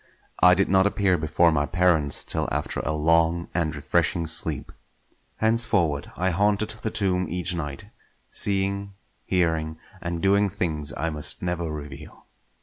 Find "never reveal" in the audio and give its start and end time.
11.43-12.25